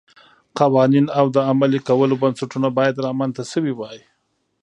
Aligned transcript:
قوانین 0.59 1.05
او 1.19 1.25
د 1.35 1.37
عملي 1.49 1.79
کولو 1.87 2.15
بنسټونه 2.21 2.67
باید 2.77 3.01
رامنځته 3.05 3.43
شوي 3.51 3.73
وای 3.75 3.99